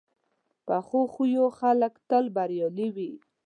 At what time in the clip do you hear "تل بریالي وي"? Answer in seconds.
2.09-3.11